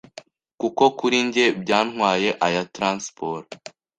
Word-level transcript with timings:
kuko 0.59 0.83
kuri 0.99 1.17
njye 1.27 1.45
byantwaye 1.61 2.29
aya 2.45 2.63
transport 2.75 3.47